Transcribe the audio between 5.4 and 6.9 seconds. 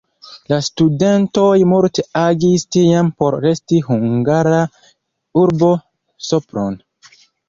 urbo Sopron.